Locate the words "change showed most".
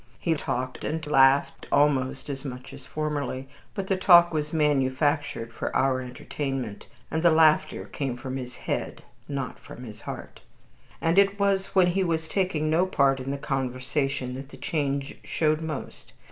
14.57-16.13